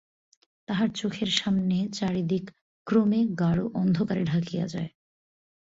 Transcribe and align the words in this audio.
তাহার 0.67 0.89
চোখের 0.95 1.29
সামনে 1.33 1.77
চারিদিক 1.93 2.45
ক্রমে 2.87 3.21
গাঢ় 3.39 3.63
অন্ধকারে 3.73 4.23
ঢাকিয়া 4.23 4.65
যায়। 4.67 4.89